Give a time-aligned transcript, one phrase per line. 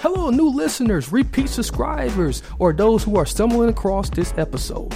[0.00, 4.94] Hello, new listeners, repeat subscribers, or those who are stumbling across this episode.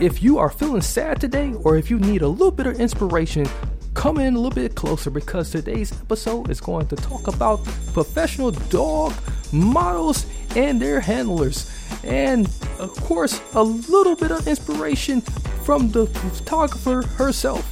[0.00, 3.46] If you are feeling sad today, or if you need a little bit of inspiration,
[3.94, 7.64] come in a little bit closer because today's episode is going to talk about
[7.94, 9.14] professional dog
[9.50, 11.88] models and their handlers.
[12.04, 15.22] And of course, a little bit of inspiration
[15.64, 17.64] from the photographer herself.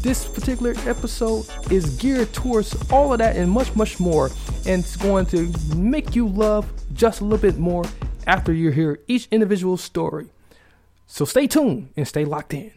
[0.00, 4.30] This particular episode is geared towards all of that and much, much more.
[4.64, 7.84] And it's going to make you love just a little bit more
[8.24, 10.28] after you hear each individual story.
[11.08, 12.70] So stay tuned and stay locked in.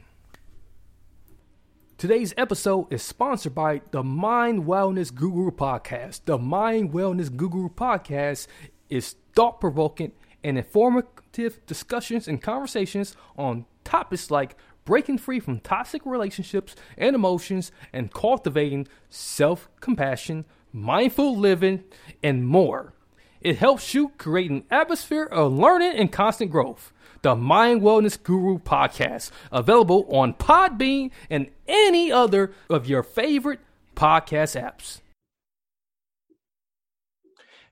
[2.00, 6.22] Today's episode is sponsored by the Mind Wellness Guru Podcast.
[6.26, 8.48] The Mind Wellness Guru Podcast
[8.90, 16.06] is thought provoking and informative discussions and conversations on topics like breaking free from toxic
[16.06, 21.84] relationships and emotions and cultivating self compassion, mindful living,
[22.24, 22.94] and more.
[23.42, 28.58] It helps you create an atmosphere of learning and constant growth the Mind Wellness Guru
[28.60, 33.60] podcast, available on Podbean and any other of your favorite
[33.96, 35.02] podcast apps.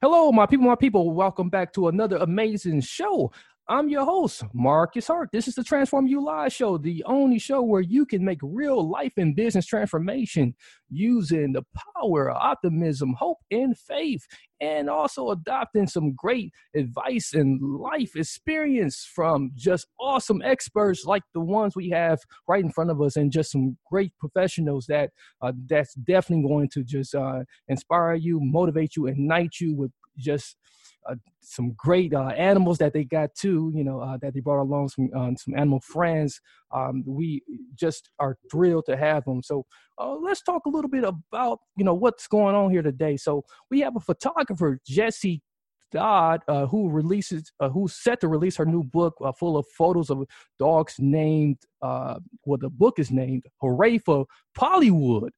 [0.02, 1.12] Hello, my people, my people.
[1.12, 3.32] Welcome back to another amazing show.
[3.72, 5.30] I'm your host, Marcus Hart.
[5.32, 8.90] This is the Transform You Live show, the only show where you can make real
[8.90, 10.56] life and business transformation
[10.90, 11.62] using the
[11.96, 14.26] power of optimism, hope, and faith,
[14.60, 21.40] and also adopting some great advice and life experience from just awesome experts like the
[21.40, 22.18] ones we have
[22.48, 25.12] right in front of us, and just some great professionals that
[25.44, 30.58] uh, that's definitely going to just uh, inspire you, motivate you, ignite you with just
[31.08, 33.72] uh, some great uh, animals that they got too.
[33.76, 36.40] You know uh, that they brought along some um, some animal friends.
[36.72, 37.42] Um, we
[37.76, 39.42] just are thrilled to have them.
[39.44, 39.66] So
[39.98, 43.18] uh, let's talk a little bit about you know what's going on here today.
[43.18, 45.42] So we have a photographer, Jesse
[45.92, 49.66] Dodd, uh, who releases, uh, who's set to release her new book uh, full of
[49.78, 50.24] photos of
[50.60, 54.26] dogs named, uh, well, the book is named "Hooray for
[54.58, 55.30] Pawllywood."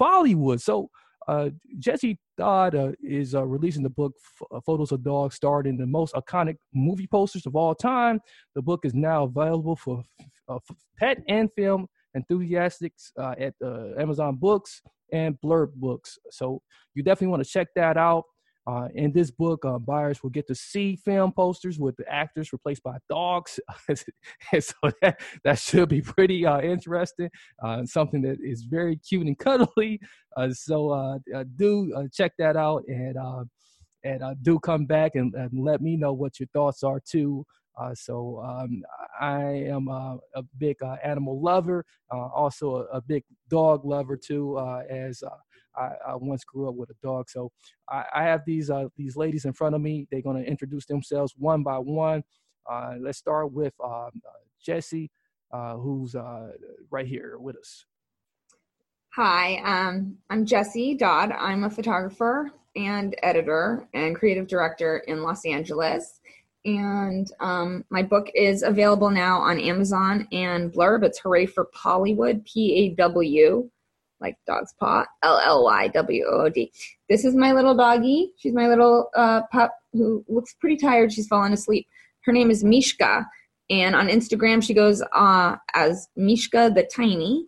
[0.00, 0.60] Pawllywood.
[0.60, 0.90] So
[1.28, 5.66] uh, Jesse Dodd uh, is uh, releasing the book F- uh, Photos of Dogs starred
[5.66, 8.20] in the most iconic movie posters of all time.
[8.54, 10.02] The book is now available for
[10.48, 10.58] uh,
[10.98, 13.54] pet and film enthusiasts uh, at
[13.98, 14.82] Amazon Books
[15.12, 16.18] and Blurb Books.
[16.30, 16.60] So
[16.94, 18.24] you definitely want to check that out.
[18.66, 22.52] Uh, in this book, uh, buyers will get to see film posters with the actors
[22.52, 23.58] replaced by dogs.
[23.88, 27.28] and so that, that should be pretty uh, interesting.
[27.62, 30.00] Uh, something that is very cute and cuddly.
[30.34, 31.18] Uh, so uh,
[31.56, 33.18] do check that out and
[34.02, 37.44] and do come back and, and, let me know what your thoughts are too.
[37.92, 38.82] so um,
[39.20, 44.58] I am a big animal lover, also a, a, big dog lover too,
[44.88, 45.22] as
[45.76, 47.30] I, I, once grew up with a dog.
[47.30, 47.50] So
[47.88, 50.06] I, I have these uh, these ladies in front of me.
[50.10, 52.22] They're going to introduce themselves one by one.
[52.70, 55.10] Uh, let's start with um, uh, Jesse,
[55.52, 56.52] uh, who's uh,
[56.90, 57.84] right here with us.
[59.14, 61.32] Hi, um, I'm Jesse Dodd.
[61.32, 66.20] I'm a photographer and editor and creative director in Los Angeles.
[66.64, 71.02] And um, my book is available now on Amazon and Blurb.
[71.02, 73.68] It's Hooray for Pawllywood, P A W
[74.22, 76.72] like dog's paw, L L Y W O O D.
[77.08, 78.32] This is my little doggie.
[78.38, 81.12] She's my little uh, pup who looks pretty tired.
[81.12, 81.86] She's fallen asleep.
[82.24, 83.26] Her name is Mishka,
[83.68, 87.46] and on Instagram she goes uh, as Mishka the Tiny,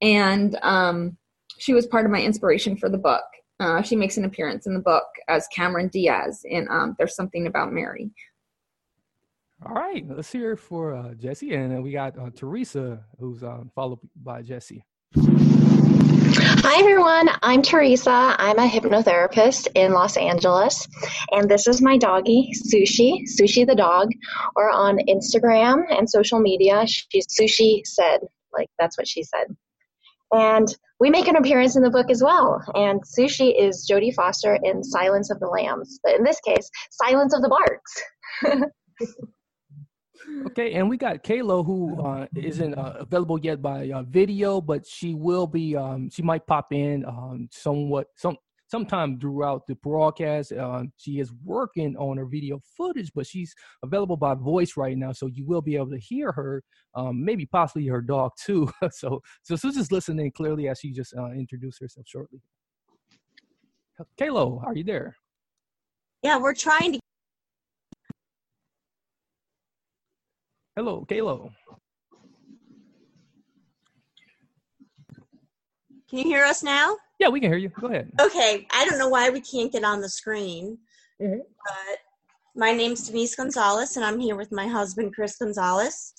[0.00, 1.16] and um,
[1.58, 3.24] she was part of my inspiration for the book.
[3.60, 7.46] Uh, she makes an appearance in the book as Cameron Diaz in um, There's Something
[7.46, 8.10] About Mary.
[9.66, 13.98] All right, let's hear for uh, Jesse, and we got uh, Teresa, who's um, followed
[14.16, 14.82] by Jesse.
[16.42, 17.28] Hi, everyone.
[17.42, 18.10] I'm Teresa.
[18.10, 20.88] I'm a hypnotherapist in Los Angeles.
[21.30, 24.08] And this is my doggie, Sushi, Sushi the dog,
[24.56, 26.86] or on Instagram and social media.
[26.86, 28.20] She's Sushi said.
[28.54, 29.54] Like, that's what she said.
[30.32, 30.66] And
[30.98, 32.62] we make an appearance in the book as well.
[32.74, 36.00] And Sushi is Jodie Foster in Silence of the Lambs.
[36.02, 38.72] But in this case, Silence of the Barks.
[40.46, 44.86] Okay, and we got Kayla who uh, not uh, available yet by uh, video, but
[44.86, 45.76] she will be.
[45.76, 48.36] Um, she might pop in um, somewhat, some
[48.70, 50.52] sometime throughout the broadcast.
[50.52, 55.12] Um, she is working on her video footage, but she's available by voice right now,
[55.12, 56.62] so you will be able to hear her,
[56.94, 58.70] um, maybe possibly her dog too.
[58.92, 62.40] so, so Susan's listening clearly as she just uh, introduced herself shortly.
[64.16, 65.16] Kalo, are you there?
[66.22, 66.99] Yeah, we're trying to.
[70.80, 71.52] Hello, Kalo.
[76.08, 76.96] Can you hear us now?
[77.18, 77.68] Yeah, we can hear you.
[77.68, 78.10] Go ahead.
[78.18, 80.78] Okay, I don't know why we can't get on the screen,
[81.20, 81.40] Mhm.
[81.66, 81.98] but
[82.54, 86.14] my name's Denise Gonzalez, and I'm here with my husband Chris Gonzalez,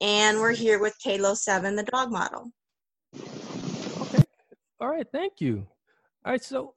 [0.00, 2.50] and we're here with Kalo Seven, the dog model.
[3.14, 4.24] Okay.
[4.80, 5.06] All right.
[5.12, 5.66] Thank you.
[6.24, 6.42] All right.
[6.42, 6.76] So,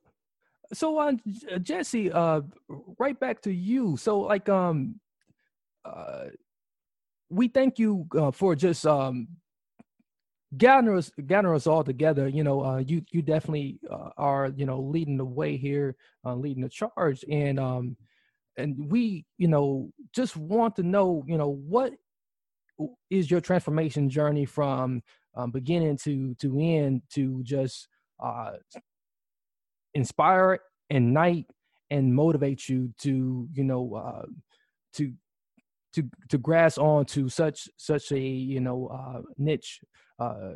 [0.73, 1.13] so uh,
[1.61, 2.41] Jesse, uh,
[2.99, 3.95] right back to you.
[3.95, 4.99] So, like, um,
[5.85, 6.25] uh,
[7.31, 9.27] we thank you uh, for just um
[10.57, 12.27] gathering us, gathering us all together.
[12.27, 15.95] You know, uh, you you definitely uh, are you know leading the way here,
[16.25, 17.97] uh, leading the charge, and um,
[18.57, 21.93] and we you know just want to know you know what
[23.09, 25.01] is your transformation journey from
[25.35, 27.87] um, beginning to to end to just
[28.21, 28.53] uh,
[29.93, 31.45] inspire, ignite,
[31.89, 34.25] and motivate you to you know uh,
[34.93, 35.13] to
[35.93, 39.81] to to grasp on to such such a you know uh, niche
[40.19, 40.53] uh,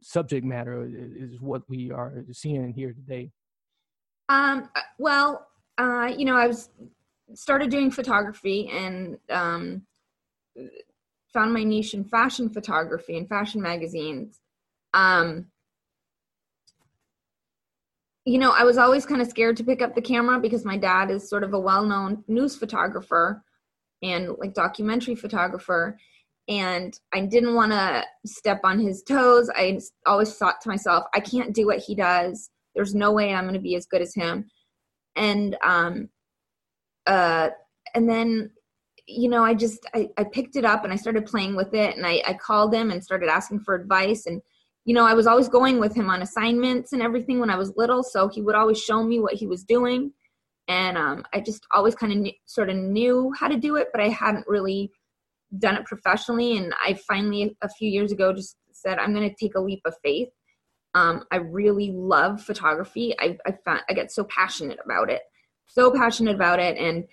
[0.00, 3.30] subject matter is is what we are seeing here today.
[4.28, 6.70] Um, uh, well, uh, you know, I was
[7.34, 9.82] started doing photography and um,
[11.32, 14.40] found my niche in fashion photography and fashion magazines.
[14.94, 15.46] Um,
[18.24, 20.76] you know, I was always kind of scared to pick up the camera because my
[20.76, 23.42] dad is sort of a well-known news photographer
[24.02, 25.98] and like documentary photographer
[26.48, 29.50] and I didn't want to step on his toes.
[29.54, 32.50] I always thought to myself, I can't do what he does.
[32.74, 34.48] There's no way I'm going to be as good as him.
[35.14, 36.08] And um
[37.06, 37.50] uh
[37.94, 38.50] and then
[39.06, 41.96] you know, I just I, I picked it up and I started playing with it
[41.96, 44.40] and I, I called him and started asking for advice and
[44.84, 47.76] you know, I was always going with him on assignments and everything when I was
[47.76, 50.12] little, so he would always show me what he was doing
[50.68, 54.02] and um, I just always kind of sort of knew how to do it, but
[54.02, 54.92] I hadn't really
[55.58, 56.58] done it professionally.
[56.58, 59.80] And I finally, a few years ago, just said I'm going to take a leap
[59.86, 60.28] of faith.
[60.94, 63.14] Um, I really love photography.
[63.18, 65.22] I I, I get so passionate about it,
[65.66, 67.04] so passionate about it, and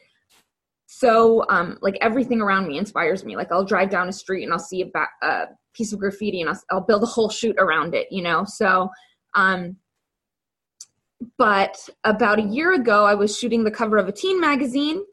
[0.88, 3.36] so um, like everything around me inspires me.
[3.36, 6.42] Like I'll drive down a street and I'll see a, ba- a piece of graffiti
[6.42, 8.08] and I'll, I'll build a whole shoot around it.
[8.12, 8.90] You know, so.
[9.34, 9.78] Um,
[11.38, 15.04] but about a year ago, I was shooting the cover of a teen magazine,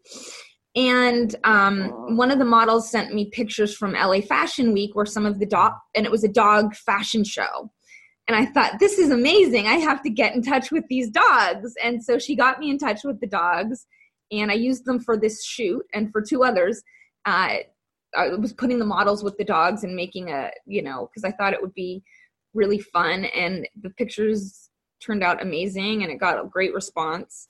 [0.74, 5.26] and um, one of the models sent me pictures from LA Fashion Week, where some
[5.26, 7.70] of the dog, and it was a dog fashion show.
[8.28, 9.66] And I thought, this is amazing.
[9.66, 11.74] I have to get in touch with these dogs.
[11.82, 13.86] And so she got me in touch with the dogs,
[14.30, 16.82] and I used them for this shoot and for two others.
[17.24, 17.58] Uh,
[18.14, 21.32] I was putting the models with the dogs and making a, you know, because I
[21.32, 22.02] thought it would be
[22.54, 23.24] really fun.
[23.26, 24.61] And the pictures
[25.04, 27.48] turned out amazing and it got a great response.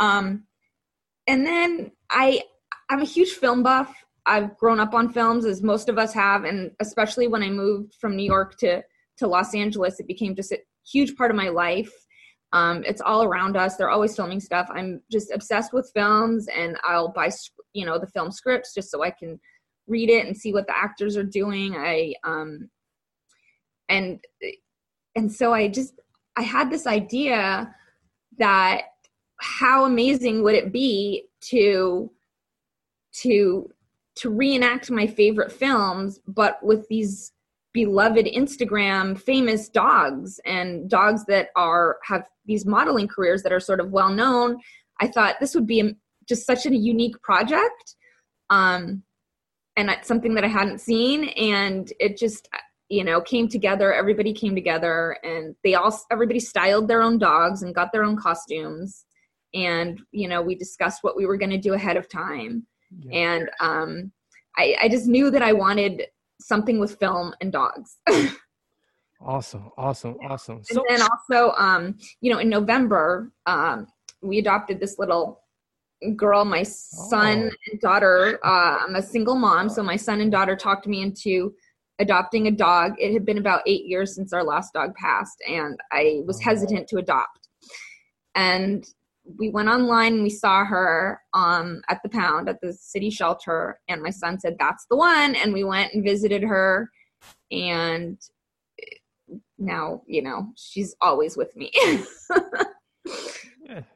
[0.00, 0.44] Um,
[1.26, 2.42] and then I,
[2.90, 3.94] I'm a huge film buff.
[4.26, 7.94] I've grown up on films as most of us have, and especially when I moved
[8.00, 8.82] from New York to
[9.18, 10.58] to Los Angeles, it became just a
[10.90, 11.92] huge part of my life.
[12.52, 13.76] Um, it's all around us.
[13.76, 14.68] They're always filming stuff.
[14.72, 17.30] I'm just obsessed with films, and I'll buy
[17.72, 19.40] you know the film scripts just so I can
[19.86, 21.74] read it and see what the actors are doing.
[21.76, 22.70] I um,
[23.88, 24.20] and
[25.14, 25.94] and so I just
[26.36, 27.74] I had this idea
[28.38, 28.82] that
[29.40, 32.10] how amazing would it be to
[33.12, 33.68] to
[34.14, 37.32] to reenact my favorite films but with these
[37.72, 43.80] beloved Instagram famous dogs and dogs that are have these modeling careers that are sort
[43.80, 44.58] of well known.
[45.00, 45.94] I thought this would be
[46.28, 47.96] just such a unique project.
[48.50, 49.02] Um
[49.76, 52.48] and it's something that I hadn't seen and it just
[52.92, 57.62] you know came together everybody came together and they all everybody styled their own dogs
[57.62, 59.06] and got their own costumes.
[59.54, 62.66] And you know we discussed what we were going to do ahead of time.
[62.98, 63.18] Yeah.
[63.26, 64.12] and um
[64.58, 66.02] I, I just knew that i wanted
[66.38, 67.96] something with film and dogs.
[69.24, 70.56] Awesome awesome awesome.
[70.56, 73.86] And so- then also um you know in november um
[74.20, 75.44] we adopted this little
[76.16, 77.70] girl my son oh.
[77.70, 78.40] and daughter.
[78.44, 81.54] Uh, i'm a single mom so my son and daughter talked me into
[82.02, 82.92] adopting a dog.
[82.98, 86.88] It had been about eight years since our last dog passed, and I was hesitant
[86.88, 87.48] to adopt.
[88.34, 88.84] And
[89.38, 93.80] we went online and we saw her um, at the pound at the city shelter,
[93.88, 95.34] and my son said, That's the one.
[95.36, 96.90] And we went and visited her,
[97.50, 98.18] and
[99.58, 101.72] now, you know, she's always with me.
[103.68, 103.86] That,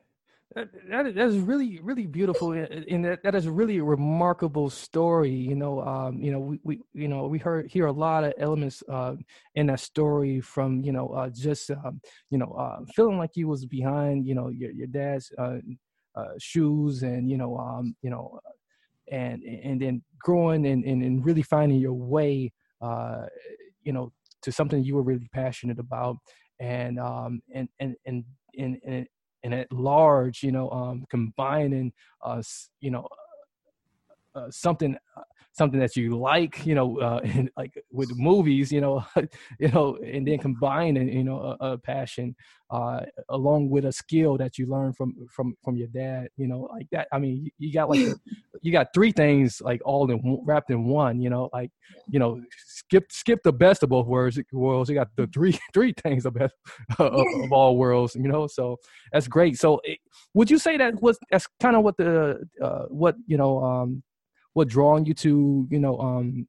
[0.57, 5.55] that, that is really really beautiful and that, that is a really remarkable story you
[5.55, 8.83] know um, you know we, we you know we heard hear a lot of elements
[8.89, 9.15] uh,
[9.55, 13.49] in that story from you know uh, just um, you know uh, feeling like you
[13.49, 15.59] was behind you know your, your dad's uh,
[16.15, 18.41] uh, shoes and you know um, you know
[19.13, 23.27] and and then growing and, and, and really finding your way uh,
[23.83, 26.17] you know to something you were really passionate about.
[26.59, 28.25] And um and and and
[28.59, 29.07] and, and
[29.43, 32.43] and at large, you know, um, combining, uh,
[32.81, 33.09] you know,
[34.35, 35.23] uh, something uh,
[35.57, 39.05] something that you like, you know, uh, and like with movies, you know,
[39.59, 42.37] you know, and then combining, you know, a, a passion
[42.71, 46.69] uh, along with a skill that you learn from from from your dad, you know,
[46.73, 47.09] like that.
[47.13, 48.01] I mean, you, you got like
[48.63, 51.71] you got three things like all in wrapped in one, you know, like
[52.11, 54.39] you know, skip skip the best of both worlds.
[54.53, 54.91] Worlds.
[54.91, 56.55] You got the three three things the best
[56.99, 58.47] of, of all worlds, you know.
[58.47, 58.79] So
[59.13, 59.59] that's great.
[59.59, 59.99] So it,
[60.35, 64.03] would you say that was that's kind of what the uh, what you know um
[64.57, 66.49] what drawing you to you know um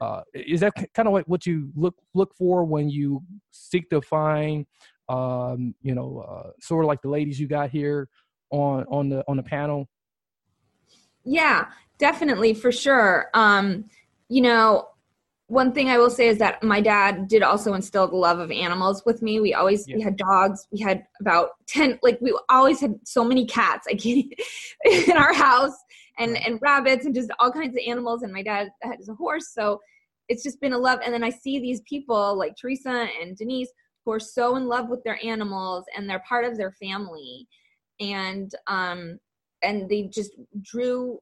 [0.00, 4.00] uh, is that kind of what, what you look look for when you seek to
[4.00, 4.64] find
[5.08, 8.08] um, you know uh, sort of like the ladies you got here
[8.50, 9.88] on on the on the panel?
[11.24, 11.66] Yeah
[11.98, 13.28] definitely for sure.
[13.34, 13.86] Um,
[14.28, 14.86] you know
[15.50, 18.50] one thing I will say is that my dad did also instill the love of
[18.50, 19.40] animals with me.
[19.40, 19.96] We always yeah.
[19.96, 20.66] we had dogs.
[20.70, 21.98] We had about ten.
[22.02, 23.86] Like we always had so many cats.
[23.90, 24.32] I can't
[25.08, 25.76] in our house
[26.20, 29.48] and and rabbits and just all kinds of animals and my dad has a horse
[29.52, 29.80] so
[30.28, 33.70] it's just been a love and then i see these people like teresa and denise
[34.04, 37.48] who are so in love with their animals and they're part of their family
[37.98, 39.18] and um
[39.62, 41.18] and they just drew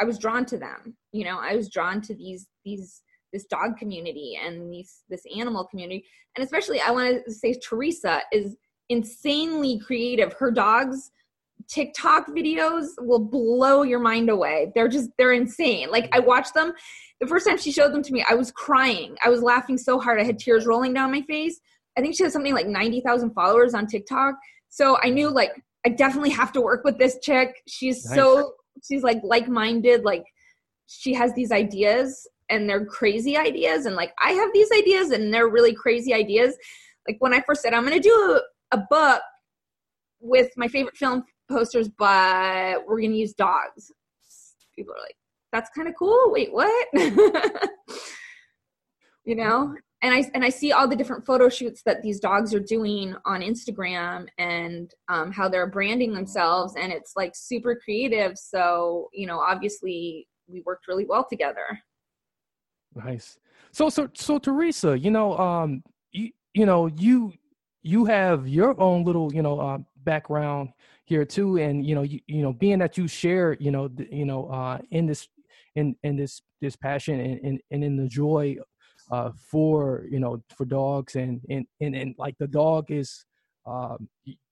[0.00, 3.76] i was drawn to them you know i was drawn to these these this dog
[3.78, 6.04] community and these this animal community
[6.36, 8.56] and especially i want to say teresa is
[8.88, 11.10] insanely creative her dogs
[11.68, 14.72] TikTok videos will blow your mind away.
[14.74, 15.90] They're just they're insane.
[15.90, 16.72] Like I watched them
[17.22, 19.16] the first time she showed them to me, I was crying.
[19.24, 21.60] I was laughing so hard I had tears rolling down my face.
[21.96, 24.34] I think she has something like 90,000 followers on TikTok.
[24.70, 25.52] So I knew like
[25.86, 27.62] I definitely have to work with this chick.
[27.68, 28.16] She's nice.
[28.16, 30.24] so she's like like-minded, like
[30.86, 35.32] she has these ideas and they're crazy ideas and like I have these ideas and
[35.32, 36.56] they're really crazy ideas.
[37.08, 38.40] Like when I first said I'm going to do
[38.72, 39.22] a, a book
[40.20, 43.90] with my favorite film posters, but we're going to use dogs.
[44.76, 45.16] People are like,
[45.52, 46.30] that's kind of cool.
[46.30, 46.88] Wait, what?
[49.24, 49.74] you know?
[50.04, 53.14] And I, and I see all the different photo shoots that these dogs are doing
[53.24, 56.74] on Instagram and um, how they're branding themselves.
[56.76, 58.36] And it's like super creative.
[58.36, 61.78] So, you know, obviously we worked really well together.
[62.94, 63.38] Nice.
[63.72, 65.82] So, so, so Teresa, you know, um,
[66.12, 67.32] you, you know, you,
[67.82, 70.70] you have your own little, you know, uh, background
[71.04, 74.06] here too and you know you, you know being that you share you know the,
[74.10, 75.28] you know uh in this
[75.76, 78.56] in in this this passion and and, and in the joy
[79.10, 83.24] uh for you know for dogs and and and, and like the dog is
[83.66, 84.08] um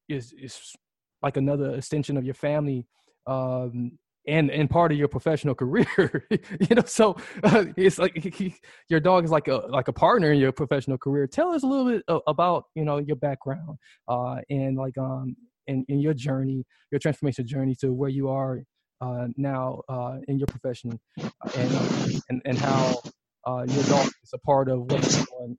[0.08, 0.74] is is
[1.22, 2.86] like another extension of your family
[3.26, 3.92] um
[4.26, 8.54] and and part of your professional career you know so uh, it's like he,
[8.88, 11.66] your dog is like a like a partner in your professional career tell us a
[11.66, 15.34] little bit about you know your background uh and like um
[15.70, 18.62] in, in your journey, your transformation journey to where you are
[19.00, 23.00] uh, now uh, in your profession, uh, and, uh, and and how
[23.46, 25.56] uh, your dog is a part of what's on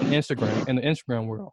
[0.00, 1.52] in Instagram in the Instagram world.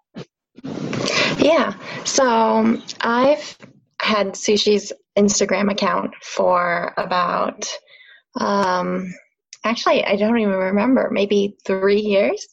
[1.39, 1.73] Yeah,
[2.03, 3.57] so um, I've
[4.03, 7.65] had Sushi's Instagram account for about
[8.39, 9.13] um,
[9.63, 12.45] actually I don't even remember maybe three years.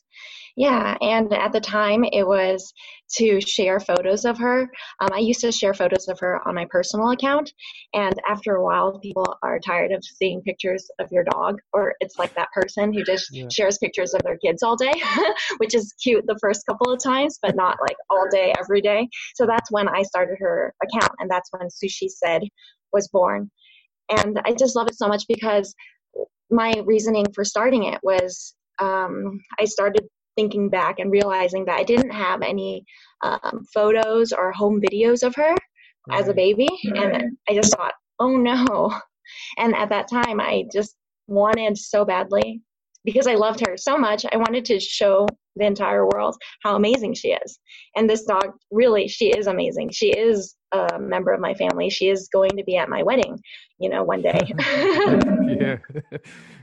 [0.57, 2.73] Yeah, and at the time it was
[3.17, 4.63] to share photos of her.
[5.01, 7.53] Um, I used to share photos of her on my personal account,
[7.95, 12.19] and after a while, people are tired of seeing pictures of your dog, or it's
[12.19, 13.49] like that person who just yeah.
[13.51, 14.93] shares pictures of their kids all day,
[15.59, 19.09] which is cute the first couple of times, but not like all day, every day.
[19.35, 22.43] So that's when I started her account, and that's when Sushi Said
[22.93, 23.51] was born.
[24.11, 25.75] And I just love it so much because
[26.51, 31.85] my reasoning for starting it was um, I started thinking back and realizing that I
[31.85, 32.85] didn't have any
[33.23, 35.55] um, photos or home videos of her
[36.09, 36.21] right.
[36.21, 36.69] as a baby.
[36.91, 37.15] Right.
[37.15, 38.93] And I just thought, oh no.
[39.59, 40.97] And at that time, I just
[41.29, 42.61] wanted so badly
[43.05, 44.27] because I loved her so much.
[44.33, 47.59] I wanted to show the entire world how amazing she is.
[47.97, 49.91] And this dog, really, she is amazing.
[49.91, 51.91] She is a member of my family.
[51.91, 53.39] She is going to be at my wedding,
[53.79, 54.41] you know, one day.
[54.59, 55.77] yeah.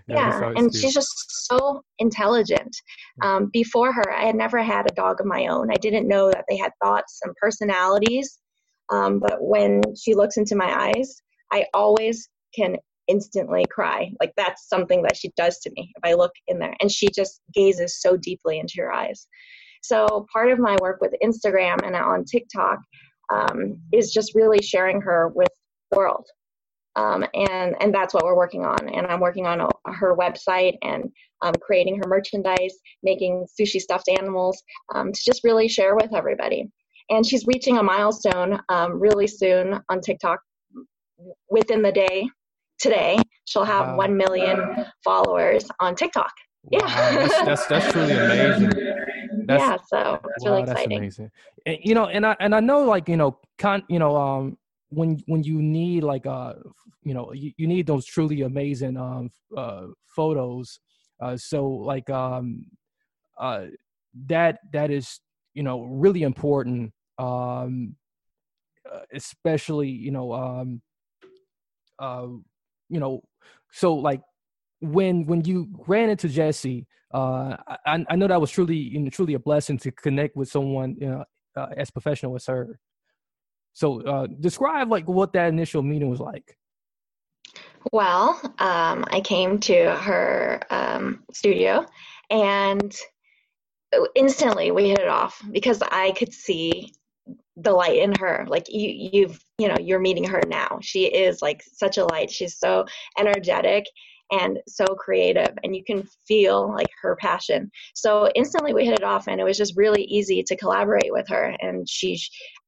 [0.07, 0.53] yeah, yeah.
[0.55, 2.75] and she's just so intelligent.
[3.21, 5.69] Um, before her, I had never had a dog of my own.
[5.71, 8.39] I didn't know that they had thoughts and personalities.
[8.89, 11.21] Um, but when she looks into my eyes,
[11.51, 14.11] I always can instantly cry.
[14.19, 16.75] Like that's something that she does to me if I look in there.
[16.79, 19.27] And she just gazes so deeply into your eyes.
[19.81, 22.79] So part of my work with Instagram and on TikTok
[23.33, 25.49] um, is just really sharing her with
[25.91, 26.25] the world.
[26.97, 28.89] Um, and and that's what we're working on.
[28.89, 29.69] And I'm working on a,
[30.01, 31.01] her website and
[31.43, 34.61] um, creating her merchandise, making sushi stuffed animals
[34.93, 36.69] um, to just really share with everybody.
[37.09, 40.39] And she's reaching a milestone um, really soon on TikTok.
[41.49, 42.27] Within the day,
[42.79, 43.97] today, she'll have wow.
[43.97, 46.31] one million followers on TikTok.
[46.69, 48.71] Yeah, wow, that's, that's, that's truly amazing.
[49.45, 50.89] That's, yeah, so it's wow, really exciting.
[50.89, 51.31] That's amazing.
[51.65, 54.57] And, you know, and I and I know like you know, con, you know, um,
[54.89, 56.53] when when you need like uh
[57.03, 60.79] you know you, you need those truly amazing um uh photos
[61.21, 62.65] uh so like um
[63.39, 63.65] uh
[64.27, 65.19] that that is
[65.53, 67.95] you know really important um
[68.91, 70.81] uh, especially you know um
[71.99, 72.27] uh
[72.89, 73.21] you know
[73.71, 74.21] so like
[74.79, 79.09] when when you ran into Jesse uh I, I know that was truly you know,
[79.09, 81.25] truly a blessing to connect with someone you know
[81.55, 82.79] uh, as professional as her
[83.77, 86.57] so uh, describe like what that initial meeting was like.
[87.91, 91.85] Well, um, I came to her um, studio
[92.31, 92.97] and
[94.15, 96.91] instantly we hit it off because I could see
[97.55, 98.47] the light in her.
[98.47, 100.79] Like you, you've, you know, you're meeting her now.
[100.81, 102.31] She is like such a light.
[102.31, 102.87] She's so
[103.19, 103.85] energetic
[104.31, 107.71] and so creative and you can feel like her passion.
[107.95, 111.27] So instantly we hit it off and it was just really easy to collaborate with
[111.29, 112.19] her and she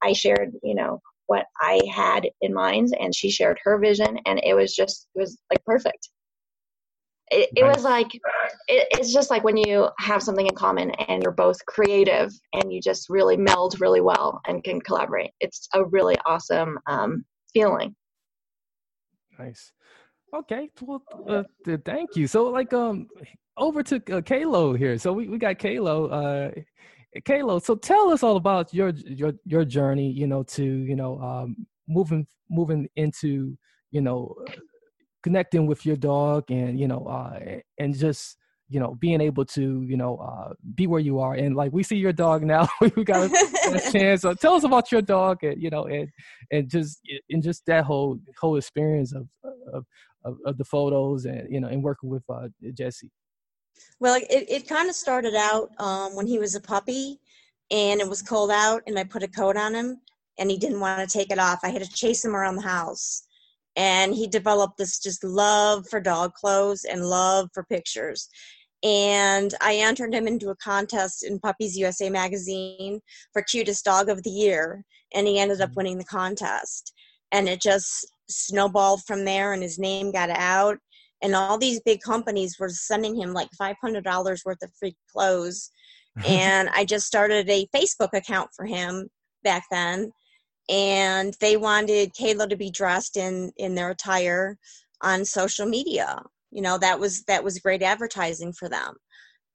[0.04, 4.40] i shared you know what i had in mind and she shared her vision and
[4.44, 6.10] it was just it was like perfect.
[7.32, 11.22] It, it was like it, it's just like when you have something in common and
[11.22, 15.30] you're both creative and you just really meld really well and can collaborate.
[15.40, 17.24] It's a really awesome um,
[17.54, 17.96] feeling.
[19.38, 19.72] Nice
[20.34, 21.44] Okay, well, uh,
[21.86, 22.28] thank you.
[22.28, 23.08] So, like, um,
[23.58, 24.98] over to uh, Kalo here.
[24.98, 26.08] So we, we got Kalo.
[26.08, 26.52] Uh,
[27.26, 27.60] Kalo.
[27.60, 30.12] So tell us all about your your your journey.
[30.12, 33.58] You know, to you know, um, moving moving into
[33.92, 34.36] you know,
[35.24, 37.40] connecting with your dog, and you know, uh,
[37.80, 38.38] and just
[38.70, 41.82] you know being able to you know uh, be where you are and like we
[41.82, 45.62] see your dog now we got a chance so tell us about your dog and
[45.62, 46.08] you know and
[46.52, 49.28] and just and just that whole whole experience of
[49.74, 49.84] of
[50.26, 53.12] of, of the photos and you know and working with uh, Jesse?
[54.00, 57.20] Well, it, it kind of started out um, when he was a puppy,
[57.72, 60.02] and it was cold out, and I put a coat on him,
[60.38, 61.60] and he didn't want to take it off.
[61.64, 63.24] I had to chase him around the house,
[63.76, 68.30] and he developed this just love for dog clothes and love for pictures.
[68.84, 73.02] And I entered him into a contest in Puppies USA magazine
[73.34, 75.78] for cutest dog of the year, and he ended up mm-hmm.
[75.78, 76.94] winning the contest.
[77.32, 80.78] And it just snowballed from there and his name got out
[81.22, 85.72] and all these big companies were sending him like $500 worth of free clothes
[86.26, 89.08] and i just started a facebook account for him
[89.44, 90.12] back then
[90.70, 94.58] and they wanted kalo to be dressed in in their attire
[95.02, 96.20] on social media
[96.52, 98.96] you know that was that was great advertising for them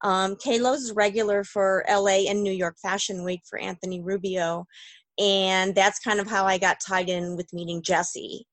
[0.05, 4.67] um, Kalo's regular for LA and New York Fashion Week for Anthony Rubio,
[5.19, 8.47] and that's kind of how I got tied in with meeting Jesse.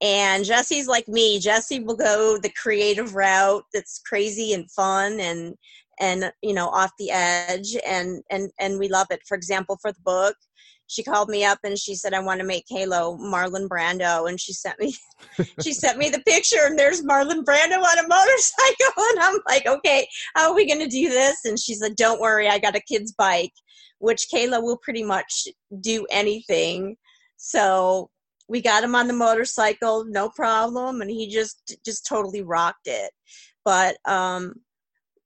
[0.00, 1.40] And Jesse's like me.
[1.40, 5.54] Jesse will go the creative route that's crazy and fun and
[6.00, 9.20] and you know off the edge and and and we love it.
[9.26, 10.36] For example, for the book,
[10.92, 14.40] she called me up and she said I want to make Kalo Marlon Brando and
[14.40, 14.94] she sent me
[15.62, 19.66] she sent me the picture and there's Marlon Brando on a motorcycle and I'm like,
[19.66, 22.76] "Okay, how are we going to do this?" And she said, "Don't worry, I got
[22.76, 23.52] a kid's bike."
[24.02, 25.46] which Kalo will pretty much
[25.80, 26.96] do anything.
[27.36, 28.10] So
[28.48, 33.12] we got him on the motorcycle, no problem, and he just just totally rocked it.
[33.64, 34.54] But um,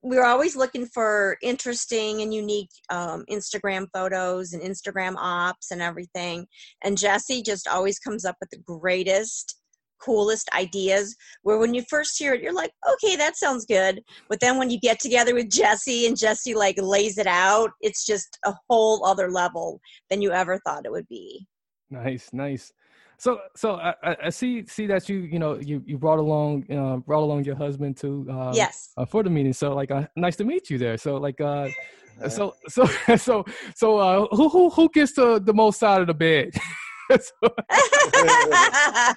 [0.06, 5.82] we are always looking for interesting and unique um, Instagram photos and Instagram ops and
[5.82, 6.46] everything.
[6.84, 9.56] And Jesse just always comes up with the greatest
[10.00, 14.02] coolest ideas where when you first hear it you're like okay that sounds good.
[14.28, 18.04] But then when you get together with jesse and jesse like lays it out it's
[18.04, 21.46] just a whole other level than you ever thought it would be.
[21.90, 22.72] Nice nice
[23.18, 26.96] so so i, I see see that you you know you you brought along uh,
[26.98, 28.92] brought along your husband to uh, yes.
[28.96, 29.52] uh, for the meeting.
[29.52, 30.96] So like uh, nice to meet you there.
[30.96, 31.68] So like uh
[32.28, 36.14] so so so so uh who who who gets the the most out of the
[36.14, 36.54] bed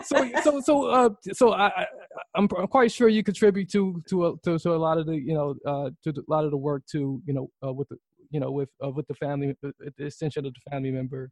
[0.05, 1.87] so so so uh so I, I
[2.35, 5.17] I'm, I'm quite sure you contribute to to a, to, to a lot of the
[5.17, 7.97] you know uh to a lot of the work to you know uh, with the
[8.31, 11.31] you know with uh, with the family the, the extension of the family member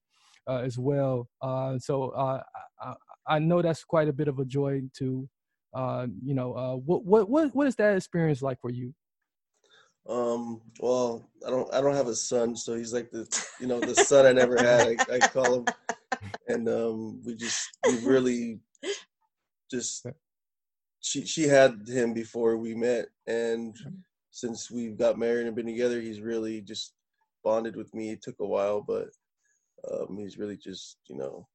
[0.49, 1.29] uh, as well.
[1.43, 2.43] Uh so uh
[2.81, 2.95] I,
[3.27, 5.29] I know that's quite a bit of a joy to
[5.75, 8.93] uh you know uh what what what what is that experience like for you
[10.09, 13.27] um, well, I don't I don't have a son, so he's like the
[13.61, 14.89] you know the son I never had.
[14.89, 15.67] I, I call him,
[16.49, 18.61] and um, we just we really
[19.71, 20.07] just
[21.01, 23.77] she she had him before we met, and
[24.31, 26.95] since we got married and been together, he's really just
[27.45, 28.11] bonded with me.
[28.11, 29.09] It took a while, but
[29.91, 31.47] um, he's really just you know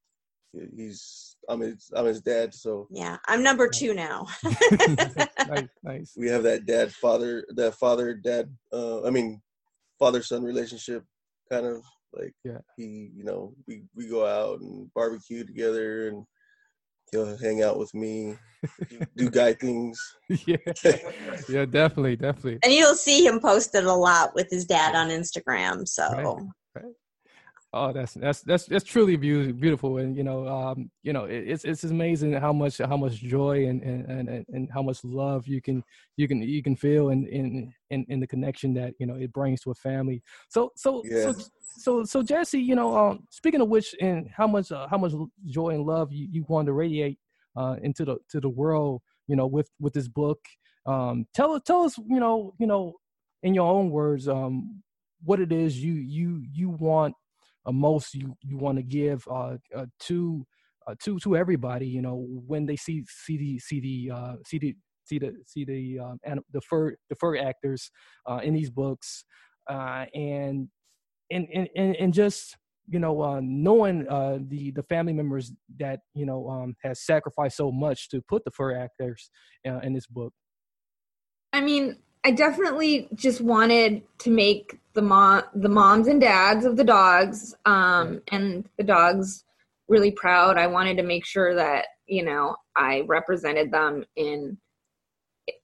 [0.75, 4.27] he's I'm his I'm his dad, so Yeah, I'm number two now.
[5.47, 6.13] nice, nice.
[6.17, 9.41] we have that dad father that father dad uh I mean
[9.99, 11.03] father son relationship
[11.51, 11.81] kind of
[12.13, 16.25] like yeah he you know we we go out and barbecue together and
[17.11, 18.35] he'll hang out with me
[18.89, 19.99] do, do guy things
[20.47, 20.57] yeah
[21.49, 25.87] yeah definitely definitely and you'll see him posted a lot with his dad on Instagram.
[25.87, 26.45] So Right, right.
[27.77, 31.83] Oh, that's that's that's that's truly beautiful, and you know, um, you know, it's it's
[31.83, 35.83] amazing how much how much joy and and, and and how much love you can
[36.15, 39.33] you can you can feel in in in, in the connection that you know it
[39.33, 40.23] brings to a family.
[40.47, 41.33] So so Yeah.
[41.33, 41.35] so
[41.77, 45.11] so so Jesse, you know, um, speaking of which, and how much uh, how much
[45.45, 47.19] joy and love you, you want to radiate
[47.57, 50.39] uh, into the to the world, you know, with with this book.
[50.85, 52.93] Um, tell us tell us, you know, you know,
[53.43, 54.81] in your own words, um,
[55.25, 57.15] what it is you you you want
[57.71, 60.45] most you you want to give uh, uh, to
[60.87, 64.59] uh, to to everybody you know when they see see the see the uh, see
[64.59, 66.19] the see the see the um,
[66.51, 67.91] the fur the fur actors
[68.27, 69.25] uh, in these books
[69.69, 70.67] uh, and
[71.31, 72.55] and and and just
[72.87, 74.03] you know knowing
[74.49, 78.51] the the family members that you know um, has sacrificed so much to put the
[78.51, 79.29] fur actors
[79.63, 80.33] in this book.
[81.51, 86.75] I mean, I definitely just wanted to make the mom, the moms and dads of
[86.75, 89.43] the dogs, um, and the dogs
[89.87, 90.57] really proud.
[90.57, 94.57] I wanted to make sure that you know I represented them in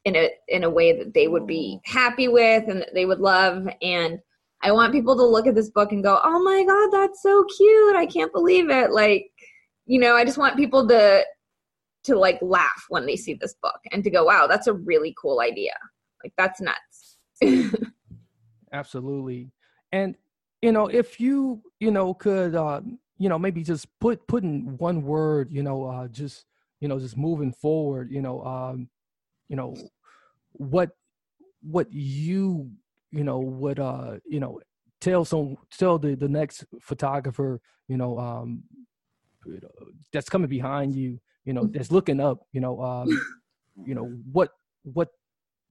[0.05, 3.19] in a in a way that they would be happy with and that they would
[3.19, 3.67] love.
[3.81, 4.19] And
[4.61, 7.43] I want people to look at this book and go, "Oh my god, that's so
[7.57, 7.95] cute!
[7.95, 9.31] I can't believe it!" Like,
[9.87, 11.25] you know, I just want people to
[12.03, 15.15] to like laugh when they see this book and to go, wow, that's a really
[15.21, 15.73] cool idea.
[16.23, 17.17] Like that's nuts.
[18.73, 19.51] absolutely
[19.91, 20.15] and
[20.61, 22.81] you know if you you know could uh
[23.17, 26.45] you know maybe just put put in one word you know uh just
[26.79, 28.89] you know just moving forward you know um
[29.49, 29.75] you know
[30.53, 30.91] what
[31.61, 32.69] what you
[33.11, 34.59] you know would uh you know
[34.99, 38.63] tell some tell the the next photographer you know um
[40.13, 43.07] that's coming behind you you know that's looking up you know um
[43.85, 44.51] you know what
[44.83, 45.09] what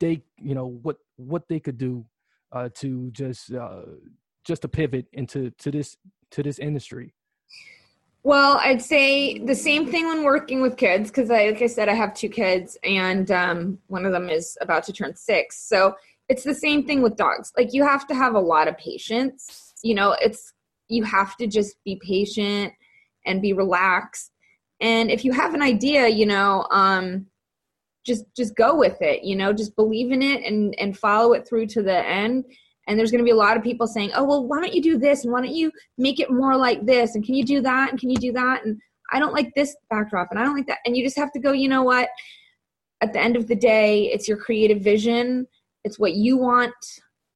[0.01, 2.05] they you know what what they could do
[2.53, 3.83] uh to just uh
[4.45, 5.97] just to pivot into to this
[6.31, 7.15] to this industry
[8.23, 11.89] Well, I'd say the same thing when working with kids because I, like I said,
[11.89, 15.59] I have two kids, and um, one of them is about to turn six.
[15.67, 15.95] So
[16.29, 17.51] it's the same thing with dogs.
[17.57, 19.73] Like you have to have a lot of patience.
[19.83, 20.53] You know, it's
[20.89, 22.75] you have to just be patient
[23.25, 24.33] and be relaxed.
[24.81, 27.27] And if you have an idea, you know, um,
[28.05, 29.25] just just go with it.
[29.25, 32.45] You know, just believe in it and and follow it through to the end.
[32.87, 34.83] And there's going to be a lot of people saying, "Oh, well, why don't you
[34.83, 35.25] do this?
[35.25, 37.15] And why don't you make it more like this?
[37.15, 37.91] And can you do that?
[37.91, 38.81] And can you do that?" And
[39.13, 40.79] I don't like this backdrop, and I don't like that.
[40.85, 41.53] And you just have to go.
[41.53, 42.09] You know what?
[43.01, 45.47] At the end of the day, it's your creative vision.
[45.85, 46.75] It's what you want.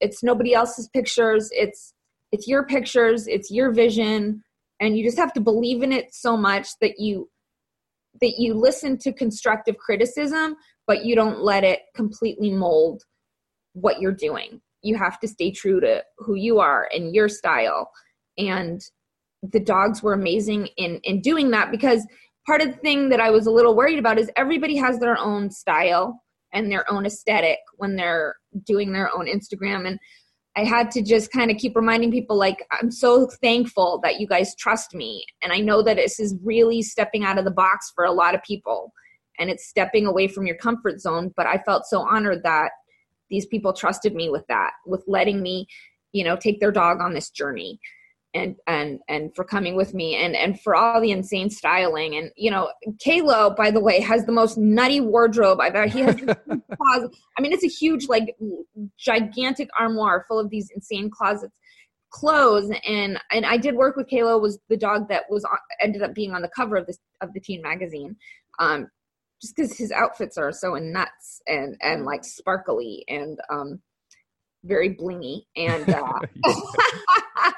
[0.01, 1.49] It's nobody else's pictures.
[1.53, 1.95] It's
[2.33, 3.27] it's your pictures.
[3.29, 4.43] It's your vision,
[4.81, 7.29] and you just have to believe in it so much that you
[8.21, 13.03] that you listen to constructive criticism but you don't let it completely mold
[13.73, 14.61] what you're doing.
[14.83, 17.91] You have to stay true to who you are and your style.
[18.39, 18.81] And
[19.43, 22.07] the dogs were amazing in in doing that because
[22.47, 25.19] part of the thing that i was a little worried about is everybody has their
[25.19, 26.23] own style
[26.55, 29.87] and their own aesthetic when they're doing their own instagram.
[29.87, 29.99] And
[30.57, 34.27] I had to just kind of keep reminding people like I'm so thankful that you
[34.27, 35.25] guys trust me.
[35.43, 38.35] And I know that this is really stepping out of the box for a lot
[38.35, 38.93] of people
[39.39, 42.71] and it's stepping away from your comfort zone but I felt so honored that
[43.31, 45.67] these people trusted me with that with letting me
[46.13, 47.79] you know take their dog on this journey
[48.35, 52.17] and and and for coming with me and and for all the insane styling.
[52.17, 52.71] And you know
[53.03, 57.11] Kalo by the way has the most nutty wardrobe I've ever he has closet.
[57.39, 58.37] I mean it's a huge like
[58.99, 61.53] gigantic armoire full of these insane closets
[62.11, 62.71] clothes.
[62.87, 66.15] And and I did work with Kalo was the dog that was on, ended up
[66.15, 68.17] being on the cover of this of the teen magazine
[68.59, 68.89] um
[69.41, 73.81] just because his outfits are so nuts and and like sparkly and um
[74.65, 76.21] very blingy and uh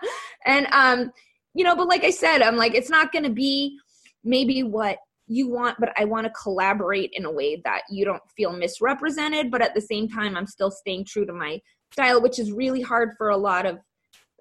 [0.46, 1.12] and um
[1.54, 3.76] you know but like i said i'm like it's not to be
[4.24, 8.22] maybe what you want but i want to collaborate in a way that you don't
[8.36, 11.60] feel misrepresented but at the same time i'm still staying true to my
[11.92, 13.78] style which is really hard for a lot of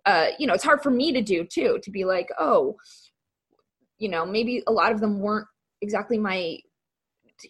[0.06, 2.76] uh you know it's hard for me to do too to be like oh
[3.98, 5.48] you know maybe a lot of them weren't
[5.82, 6.58] exactly my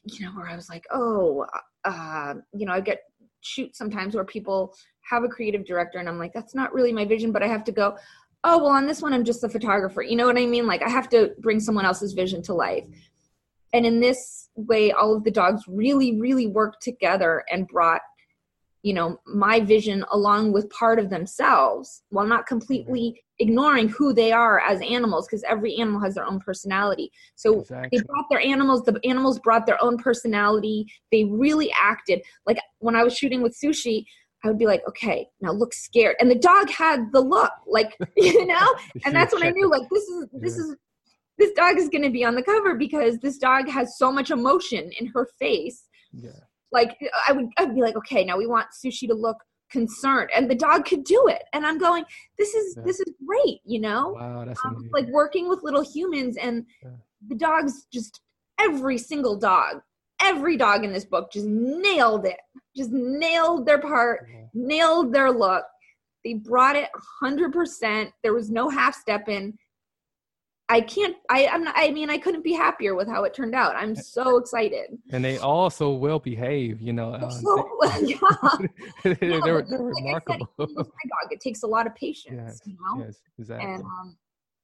[0.04, 1.46] you know where i was like oh
[1.84, 3.00] uh you know i get
[3.42, 7.06] shoot sometimes where people have a creative director and i'm like that's not really my
[7.06, 7.96] vision but i have to go
[8.46, 10.02] oh well on this one i'm just a photographer.
[10.02, 10.66] You know what i mean?
[10.66, 12.86] Like i have to bring someone else's vision to life.
[13.74, 18.02] And in this way all of the dogs really really worked together and brought
[18.84, 23.50] you know my vision along with part of themselves while not completely mm-hmm.
[23.50, 27.12] ignoring who they are as animals because every animal has their own personality.
[27.36, 27.98] So exactly.
[27.98, 30.86] they brought their animals the animals brought their own personality.
[31.12, 32.22] They really acted.
[32.46, 34.06] Like when i was shooting with sushi
[34.46, 36.16] I would be like, okay, now look scared.
[36.20, 38.76] And the dog had the look, like, you know?
[39.04, 40.76] and that's when I knew, like, this is, this is,
[41.38, 44.30] this dog is going to be on the cover because this dog has so much
[44.30, 45.88] emotion in her face.
[46.14, 46.30] Yeah.
[46.72, 46.96] Like,
[47.28, 49.38] I would, I'd be like, okay, now we want Sushi to look
[49.72, 51.44] concerned and the dog could do it.
[51.52, 52.06] And I'm going,
[52.38, 52.84] this is, yeah.
[52.86, 54.12] this is great, you know?
[54.12, 56.92] Wow, that's um, like working with little humans and yeah.
[57.28, 58.22] the dogs just,
[58.60, 59.82] every single dog
[60.22, 62.40] every dog in this book just nailed it
[62.76, 64.46] just nailed their part mm-hmm.
[64.54, 65.66] nailed their look.
[66.24, 66.90] They brought it
[67.24, 69.58] 100% there was no half step in.
[70.68, 73.54] I can't i i'm not, i mean i couldn't be happier with how it turned
[73.54, 73.76] out.
[73.76, 74.98] I'm so excited.
[75.12, 78.00] and they also well behave you know uh, so, they,
[79.22, 79.40] yeah.
[79.44, 80.50] they're, they're, remarkable.
[80.58, 83.06] said, dog it takes a lot of patience yes, you know?
[83.06, 83.74] yes exactly.
[83.74, 84.18] And um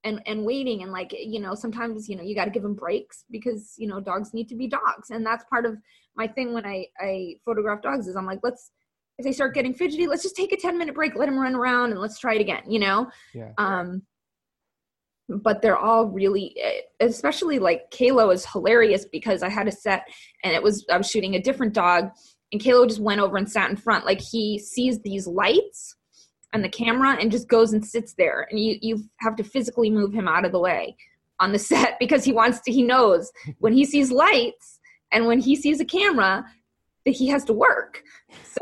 [0.04, 2.74] and and waiting and like you know sometimes you know you got to give them
[2.74, 5.10] breaks because you know dogs need to be dogs.
[5.10, 5.78] And that's part of
[6.16, 8.72] my thing when i i photograph dogs is i'm like let's
[9.18, 11.56] if they start getting fidgety let's just take a 10 minute break let them run
[11.56, 13.52] around and let's try it again you know yeah.
[13.58, 14.02] um
[15.44, 16.56] but they're all really
[17.00, 20.04] especially like Kalo is hilarious because I had a set
[20.44, 22.10] and it was I was shooting a different dog
[22.52, 25.96] and Kalo just went over and sat in front like he sees these lights
[26.54, 29.90] and the camera and just goes and sits there and you you have to physically
[29.90, 30.96] move him out of the way
[31.40, 34.80] on the set because he wants to he knows when he sees lights
[35.12, 36.46] and when he sees a camera
[37.06, 38.04] that he has to work.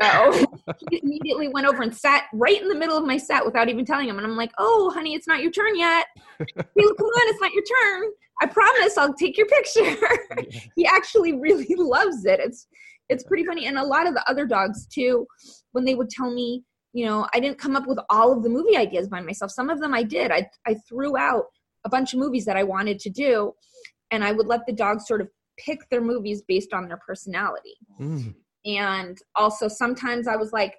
[0.00, 0.46] So
[0.90, 3.84] he immediately went over and sat right in the middle of my set without even
[3.84, 4.16] telling him.
[4.16, 6.06] And i'm like oh honey it's not your turn yet.
[6.40, 8.10] Hey, come on it's not your turn.
[8.40, 9.96] I promise i'll take your picture.
[10.76, 12.40] He actually really loves it.
[12.40, 12.66] It's
[13.08, 13.66] it's pretty funny.
[13.66, 15.26] And a lot of the other dogs too
[15.72, 18.48] when they would tell me you know i didn't come up with all of the
[18.48, 19.50] movie ideas by myself.
[19.50, 20.30] Some of them i did.
[20.30, 21.44] I, I threw out
[21.84, 23.52] a bunch of movies that i wanted to do
[24.10, 25.28] and i would let the dogs sort of
[25.64, 27.76] pick their movies based on their personality.
[28.00, 28.34] Mm.
[28.64, 30.76] and also sometimes i was like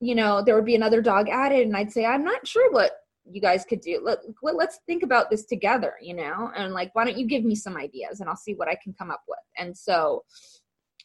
[0.00, 2.92] you know there would be another dog added and i'd say i'm not sure what
[3.30, 4.00] you guys could do.
[4.02, 6.50] Let, let, let's think about this together you know?
[6.56, 8.92] And like why don't you give me some ideas and i'll see what i can
[8.92, 9.38] come up with.
[9.58, 10.24] And so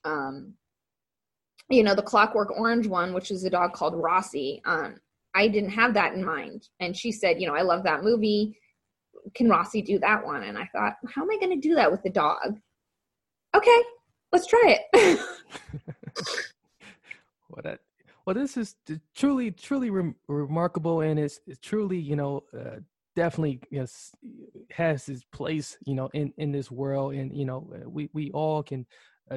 [0.03, 0.53] um
[1.69, 4.95] you know the clockwork orange one which is a dog called rossi um
[5.35, 6.67] i didn't have that in mind.
[6.79, 8.57] And she said you know i love that movie.
[9.35, 10.43] Can rossi do that one?
[10.43, 12.59] And i thought how am i going to do that with the dog
[13.55, 13.83] okay
[14.31, 15.19] let's try it.
[17.49, 17.79] Well that
[18.25, 18.75] well this is
[19.15, 22.77] truly truly re- remarkable and it's, it's truly you know uh,
[23.15, 23.87] definitely you know,
[24.69, 28.63] has its place you know in in this world and you know we we all
[28.63, 28.85] can uh,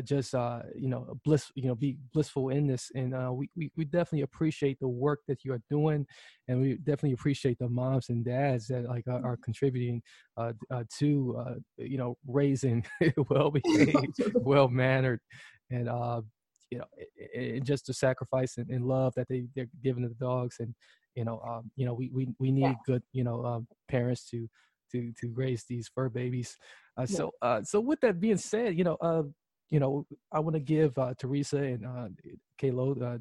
[0.01, 3.71] just uh, you know bliss you know be blissful in this and uh, we, we
[3.77, 6.07] we definitely appreciate the work that you are doing
[6.49, 10.01] and we definitely appreciate the moms and dads that like are, are contributing
[10.37, 12.85] uh, uh, to uh, you know raising
[13.29, 15.21] well behaved well mannered
[15.71, 16.21] and uh
[16.71, 20.09] you know it, it just the sacrifice and, and, love that they they're giving to
[20.09, 20.75] the dogs and
[21.15, 22.75] you know um you know we we, we need yeah.
[22.87, 24.49] good you know um, parents to
[24.91, 26.57] to to raise these fur babies
[26.97, 29.23] uh, so uh so with that being said you know uh
[29.73, 32.09] you know, I want to give uh, Teresa and uh,
[32.59, 32.93] Kalo.
[32.93, 33.17] Uh,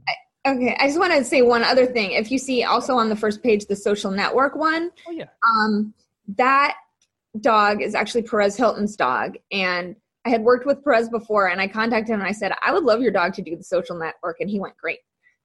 [0.45, 2.11] okay, I just want to say one other thing.
[2.11, 5.93] If you see also on the first page the social network one, oh yeah, um,
[6.35, 6.75] that
[7.39, 11.69] dog is actually Perez Hilton's dog, and I had worked with Perez before, and I
[11.69, 14.41] contacted him and I said, I would love your dog to do the social network,
[14.41, 14.99] and he went, great,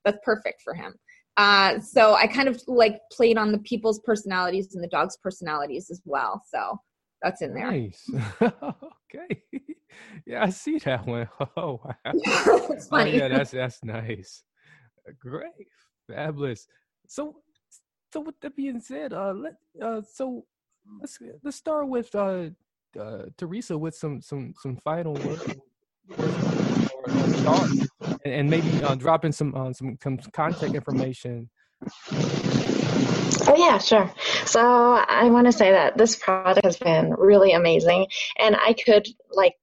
[0.04, 0.92] that's perfect for him.
[1.36, 5.88] Uh, so I kind of like played on the people's personalities and the dog's personalities
[5.88, 6.42] as well.
[6.50, 6.80] So
[7.22, 7.70] that's in there.
[7.70, 8.10] Nice.
[8.42, 9.42] okay.
[10.26, 11.28] Yeah, I see that one.
[11.56, 11.94] Oh wow.
[12.70, 13.12] it's funny.
[13.12, 14.44] Oh, yeah, that's that's nice.
[15.18, 15.68] Great.
[16.08, 16.66] Fabulous.
[17.06, 17.36] So
[18.12, 20.44] so with that being said, uh let uh so
[21.00, 22.50] let's let's start with uh
[22.98, 25.44] uh Teresa with some some some final words
[28.24, 31.48] and, and maybe uh, drop in some uh, some some contact information
[33.48, 34.12] Oh, yeah, sure.
[34.44, 38.06] So I want to say that this project has been really amazing.
[38.38, 39.54] And I could, like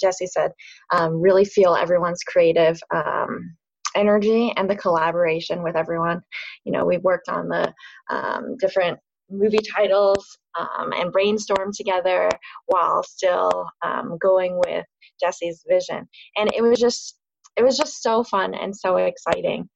[0.00, 0.52] Jesse said,
[0.90, 3.56] um, really feel everyone's creative um,
[3.94, 6.22] energy and the collaboration with everyone.
[6.64, 7.72] You know, we worked on the
[8.10, 8.98] um, different
[9.30, 12.28] movie titles um, and brainstormed together
[12.66, 14.84] while still um, going with
[15.20, 16.06] Jesse's vision.
[16.36, 17.16] And it was just,
[17.56, 19.68] it was just so fun and so exciting.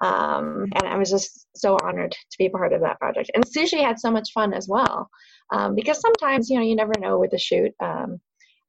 [0.00, 3.30] Um, and I was just so honored to be part of that project.
[3.34, 5.10] And Sushi had so much fun as well,
[5.52, 8.20] um, because sometimes you know you never know with the shoot um,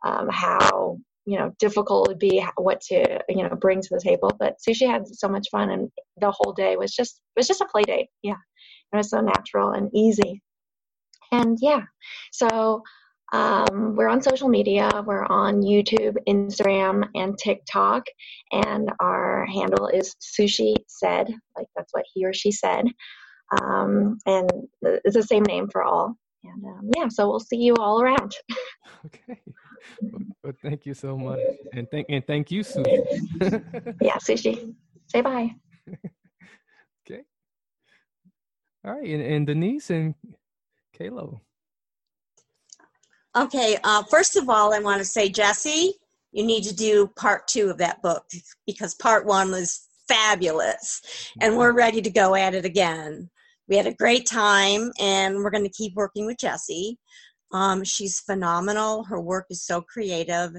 [0.06, 4.02] um, how you know difficult it would be what to you know bring to the
[4.02, 4.32] table.
[4.38, 7.66] But Sushi had so much fun, and the whole day was just was just a
[7.72, 8.08] play date.
[8.22, 8.40] Yeah,
[8.94, 10.42] it was so natural and easy.
[11.32, 11.84] And yeah,
[12.34, 12.84] so
[13.32, 15.04] um, we're on social media.
[15.06, 18.04] We're on YouTube, Instagram, and TikTok.
[18.52, 22.86] And our handle is Sushi Said, like that's what he or she said.
[23.62, 24.50] Um, and
[24.82, 26.16] it's the same name for all.
[26.44, 28.36] And um, yeah, so we'll see you all around.
[29.06, 29.40] okay.
[30.44, 31.40] Well, thank you so much,
[31.74, 33.96] and thank and thank you, Sushi.
[34.02, 34.74] yeah, Sushi.
[35.08, 35.54] Say bye.
[37.06, 37.22] okay.
[38.86, 40.16] All right, and, and Denise and
[40.94, 41.42] Kalo.
[43.36, 45.94] Okay, uh, first of all, I want to say, Jesse,
[46.32, 48.26] you need to do part two of that book
[48.66, 51.02] because part one was fabulous
[51.40, 53.30] and we're ready to go at it again.
[53.70, 56.98] We had a great time and we're going to keep working with Jesse.
[57.54, 59.06] Um, she's phenomenal.
[59.06, 60.52] Her work is so creative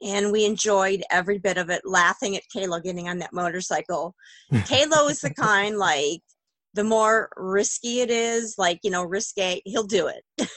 [0.00, 4.14] and we enjoyed every bit of it, laughing at Kalo getting on that motorcycle.
[4.66, 6.20] Kalo is the kind like
[6.74, 10.48] the more risky it is, like, you know, risque, he'll do it.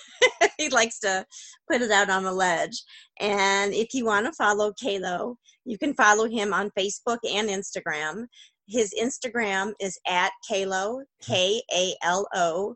[0.58, 1.26] he likes to
[1.70, 2.82] put it out on the ledge.
[3.20, 8.26] And if you want to follow Kalo, you can follow him on Facebook and Instagram.
[8.68, 12.76] His Instagram is at Kalo, K A L O,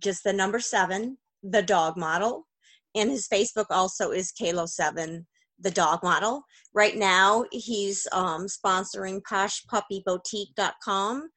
[0.00, 2.46] just the number seven, the dog model.
[2.94, 5.24] And his Facebook also is Kalo7,
[5.60, 6.42] the dog model.
[6.74, 11.28] Right now, he's um, sponsoring poshpuppyboutique.com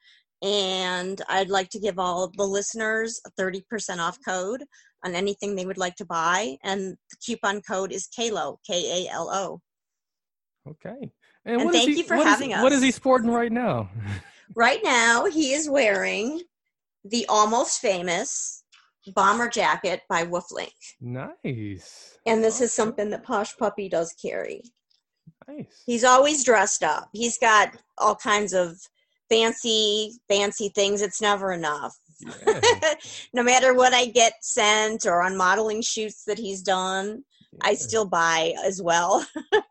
[0.41, 4.63] and I'd like to give all the listeners a 30% off code
[5.03, 6.57] on anything they would like to buy.
[6.63, 9.61] And the coupon code is KALO, K A L O.
[10.69, 11.11] Okay.
[11.45, 12.63] And, and thank he, you for having is, us.
[12.63, 13.89] What is he sporting right now?
[14.55, 16.41] right now, he is wearing
[17.03, 18.63] the almost famous
[19.15, 20.69] bomber jacket by Wolflink.
[20.99, 22.17] Nice.
[22.27, 24.61] And this is something that Posh Puppy does carry.
[25.47, 25.81] Nice.
[25.85, 27.09] He's always dressed up.
[27.11, 28.77] He's got all kinds of
[29.29, 32.93] fancy fancy things it's never enough yeah.
[33.33, 37.59] no matter what i get sent or on modeling shoots that he's done yeah.
[37.63, 39.25] i still buy as well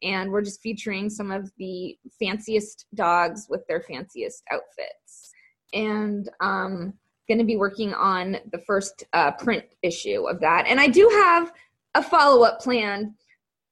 [0.03, 5.33] and we're just featuring some of the fanciest dogs with their fanciest outfits
[5.73, 6.93] and um
[7.29, 11.09] going to be working on the first uh, print issue of that and i do
[11.13, 11.53] have
[11.95, 13.15] a follow-up plan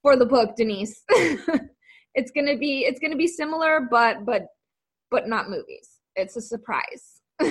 [0.03, 1.05] for the book denise
[2.15, 4.49] it's going to be it's going to be similar but but
[5.11, 7.21] but not movies it's a surprise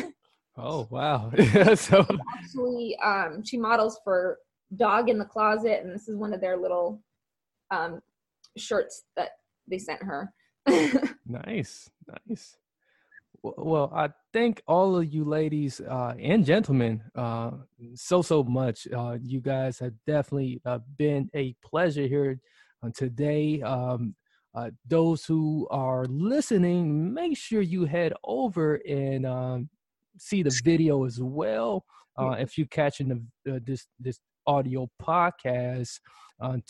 [0.57, 1.31] oh wow
[1.75, 2.05] so
[2.37, 4.37] actually um she models for
[4.75, 7.01] dog in the closet and this is one of their little
[7.71, 8.01] um
[8.57, 9.29] shirts that
[9.67, 10.33] they sent her.
[11.25, 11.89] nice,
[12.27, 12.57] nice.
[13.41, 17.51] Well, I thank all of you ladies uh, and gentlemen uh,
[17.93, 18.87] so so much.
[18.91, 22.39] Uh, you guys have definitely uh, been a pleasure here
[22.95, 23.61] today.
[23.61, 24.15] Um,
[24.55, 29.69] uh, those who are listening, make sure you head over and um,
[30.17, 31.83] see the video as well.
[32.17, 33.09] Uh, if you're catching
[33.43, 35.99] the, this this audio podcast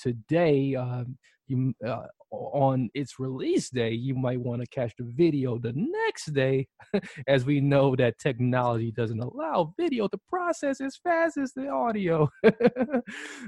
[0.02, 1.18] today, um,
[1.48, 6.34] you uh, on its release day you might want to catch the video the next
[6.34, 6.68] day
[7.28, 12.30] as we know that technology doesn't allow video to process as fast as the audio.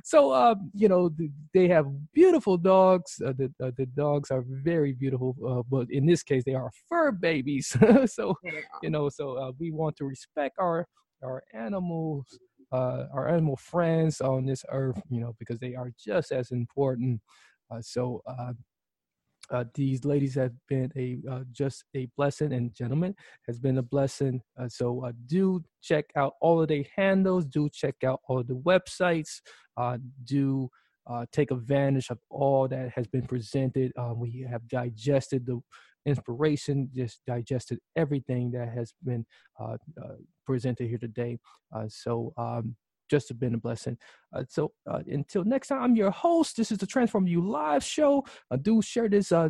[0.04, 1.10] So uh, you know
[1.54, 6.06] they have beautiful dogs uh, the, uh, the dogs are very beautiful uh, but in
[6.06, 7.76] this case they are fur babies.
[8.08, 8.36] So
[8.82, 10.88] you know so uh, we want to respect our
[11.24, 12.40] our animals
[12.72, 17.22] uh, our animal friends on this earth, you know, because they are just as important
[17.82, 18.54] so uh,
[19.50, 23.16] uh, these ladies have been a uh, just a blessing and gentlemen
[23.48, 24.42] has been a blessing.
[24.60, 27.46] Uh, so uh, do check out all of their handles.
[27.46, 29.40] Do check out all the websites.
[30.26, 30.70] Do
[31.32, 33.94] take advantage of all that has been presented.
[34.16, 35.62] We have digested the
[36.06, 39.26] inspiration just digested everything that has been
[40.46, 41.38] presented here today.
[41.88, 42.76] So um,
[43.10, 43.98] just have been a blessing.
[44.34, 46.58] Uh, so uh, until next time, I'm your host.
[46.58, 48.26] This is the Transform U Live show.
[48.52, 49.50] Uh, do share this uh,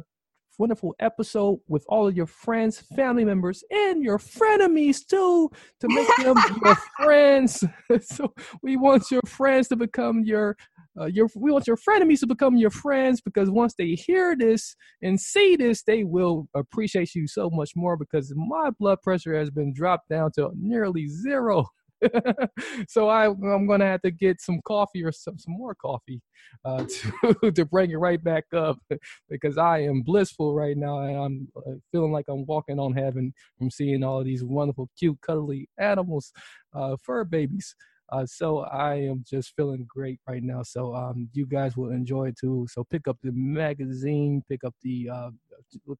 [0.57, 5.49] wonderful episode with all of your friends, family members, and your frenemies too
[5.79, 7.63] to make them your friends.
[8.01, 10.55] so we want your friends to become your
[10.99, 14.75] uh, your we want your frenemies to become your friends because once they hear this
[15.03, 19.51] and see this, they will appreciate you so much more because my blood pressure has
[19.51, 21.67] been dropped down to nearly zero.
[22.87, 26.21] so I, I'm going to have to get some coffee or some, some more coffee
[26.65, 26.85] uh,
[27.41, 28.77] to, to bring it right back up
[29.29, 33.33] because I am blissful right now and I'm uh, feeling like I'm walking on heaven
[33.57, 36.31] from seeing all these wonderful, cute, cuddly animals,
[36.73, 37.75] uh, fur babies.
[38.09, 40.63] Uh, so I am just feeling great right now.
[40.63, 42.65] So um, you guys will enjoy it too.
[42.69, 45.29] So pick up the magazine, pick up the, uh,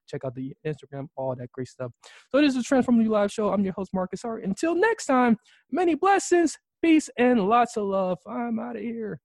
[0.08, 1.92] check out the Instagram, all that great stuff.
[2.30, 3.52] So this is Transform U Live Show.
[3.52, 4.44] I'm your host, Marcus Hart.
[4.44, 5.36] Until next time,
[5.70, 8.18] many blessings, peace, and lots of love.
[8.26, 9.20] I'm out of here.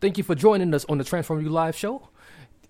[0.00, 2.08] Thank you for joining us on the Transform U Live Show.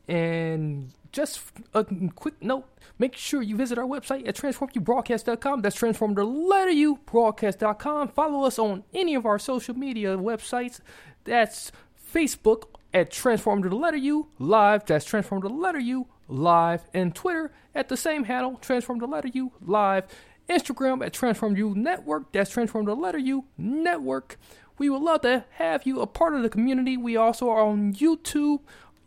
[0.06, 1.40] And just
[1.74, 1.84] a
[2.14, 2.66] quick note
[3.02, 5.62] make sure you visit our website at transformubroadcast.com.
[5.62, 8.08] That's transform the letter U broadcast.com.
[8.08, 10.80] Follow us on any of our social media websites.
[11.24, 11.72] That's
[12.14, 14.86] Facebook at transform the letter U live.
[14.86, 16.84] That's transform the letter U live.
[16.94, 20.04] And Twitter at the same handle, transform the letter U live.
[20.48, 22.32] Instagram at transform U network.
[22.32, 24.38] That's transform the letter U network.
[24.78, 26.96] We would love to have you a part of the community.
[26.96, 28.60] We also are on YouTube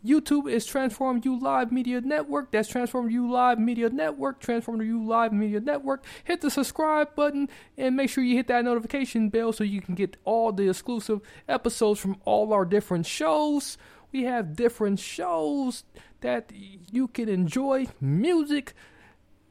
[0.06, 2.52] YouTube is Transform You Live Media Network.
[2.52, 4.38] That's Transform You Live Media Network.
[4.38, 6.04] Transform You Live Media Network.
[6.22, 9.96] Hit the subscribe button and make sure you hit that notification bell so you can
[9.96, 13.78] get all the exclusive episodes from all our different shows.
[14.12, 15.82] We have different shows
[16.20, 18.74] that you can enjoy, music,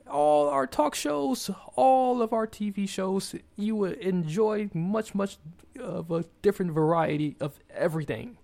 [0.10, 3.36] all our talk shows, all of our TV shows.
[3.58, 5.38] You will enjoy much, much
[5.80, 8.38] of a different variety of everything.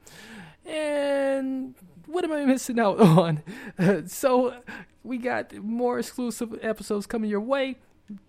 [0.65, 1.73] And
[2.11, 3.41] what am I missing out on?
[4.07, 4.55] so,
[5.03, 7.77] we got more exclusive episodes coming your way.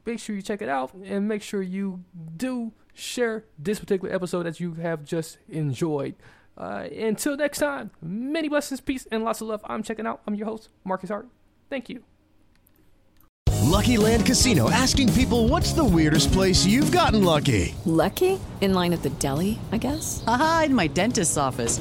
[0.06, 2.04] Make sure you check it out and make sure you
[2.36, 6.14] do share this particular episode that you have just enjoyed.
[6.56, 9.60] Uh, until next time, many blessings, peace, and lots of love.
[9.64, 10.20] I'm checking out.
[10.26, 11.26] I'm your host, Marcus Hart.
[11.70, 12.04] Thank you.
[13.62, 17.74] Lucky Land Casino asking people what's the weirdest place you've gotten lucky?
[17.86, 18.38] Lucky?
[18.60, 20.22] In line at the deli, I guess?
[20.26, 21.80] Aha, in my dentist's office.